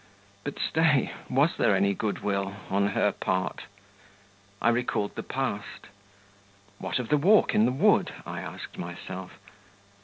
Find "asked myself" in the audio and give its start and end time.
8.41-9.33